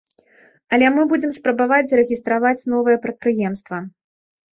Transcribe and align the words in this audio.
Але 0.77 0.87
мы 0.95 1.01
будзем 1.11 1.33
спрабаваць 1.35 1.85
зарэгістраваць 1.91 2.67
новае 2.73 2.97
прадпрыемства. 3.05 3.77